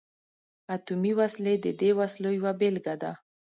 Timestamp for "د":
1.65-1.67